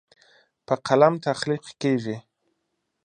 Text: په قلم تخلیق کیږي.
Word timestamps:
په 0.65 0.73
قلم 0.87 1.13
تخلیق 1.27 1.63
کیږي. 1.81 2.17